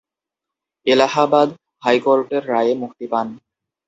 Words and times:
এলাহাবাদ 0.87 1.49
হাইকোর্টের 1.83 2.43
রায়ে 2.49 2.73
মুক্তি 2.75 3.05
পান। 3.11 3.27